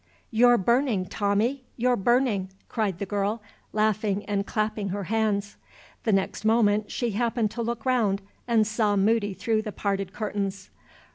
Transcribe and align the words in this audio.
"You're 0.31 0.57
burning, 0.57 1.05
Tommie, 1.05 1.63
you're 1.77 1.95
burning!" 1.95 2.49
cried 2.69 2.97
the 2.97 3.05
girl, 3.05 3.39
laughing 3.71 4.25
and 4.25 4.47
clapping 4.47 4.89
her 4.89 5.03
hands. 5.03 5.57
The 6.05 6.11
next 6.11 6.43
moment 6.43 6.89
she 6.91 7.11
happened 7.11 7.51
to 7.51 7.61
look 7.61 7.85
round 7.85 8.23
and 8.47 8.65
saw 8.65 8.95
Moody 8.95 9.35
through 9.35 9.61
the 9.61 9.71
parted 9.71 10.11
curtains. 10.11 10.71